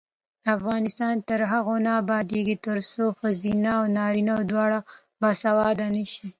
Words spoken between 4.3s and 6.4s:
دواړه باسواده نشي.